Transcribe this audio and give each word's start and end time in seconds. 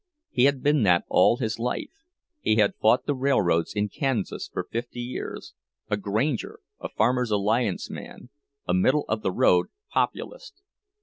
He 0.31 0.45
had 0.45 0.63
been 0.63 0.81
that 0.81 1.05
all 1.09 1.37
his 1.37 1.59
life—he 1.59 2.55
had 2.55 2.73
fought 2.81 3.05
the 3.05 3.13
railroads 3.13 3.75
in 3.75 3.87
Kansas 3.87 4.49
for 4.51 4.63
fifty 4.63 4.99
years, 4.99 5.53
a 5.91 5.95
Granger, 5.97 6.59
a 6.79 6.89
Farmers' 6.89 7.29
Alliance 7.29 7.87
man, 7.87 8.31
a 8.67 8.73
"middle 8.73 9.05
of 9.07 9.21
the 9.21 9.31
road" 9.31 9.67
Populist. 9.91 10.63